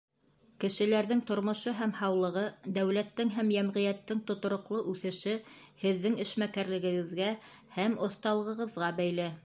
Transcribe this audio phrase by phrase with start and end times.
[0.61, 2.45] —Кешеләрҙең тормошо һәм һаулығы,
[2.77, 5.37] дәүләттең һәм йәмғиәттең тотороҡло үҫеше
[5.83, 7.31] һеҙҙең эшмәкәрлегегеҙгә
[7.77, 9.33] һәм оҫталығығыҙға бәйле.